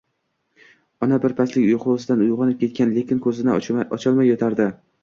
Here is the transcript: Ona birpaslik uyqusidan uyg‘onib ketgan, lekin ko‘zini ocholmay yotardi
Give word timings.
Ona 1.07 1.19
birpaslik 1.27 1.67
uyqusidan 1.73 2.25
uyg‘onib 2.29 2.61
ketgan, 2.65 2.95
lekin 2.99 3.25
ko‘zini 3.29 3.57
ocholmay 3.61 4.33
yotardi 4.35 4.73